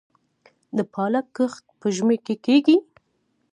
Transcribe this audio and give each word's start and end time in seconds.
د 0.77 0.79
پالک 0.93 1.25
کښت 1.35 1.63
په 1.79 1.87
ژمي 1.95 2.17
کې 2.25 2.35
کیږي؟ 2.45 2.77